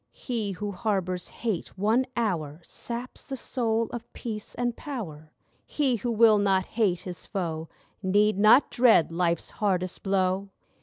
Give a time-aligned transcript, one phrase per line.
[0.13, 5.31] He who harbours Hate one hour Saps the soul of Peace and Power.
[5.63, 7.69] He who will not hate his foe
[8.01, 10.49] Need not dread life's hardest blow.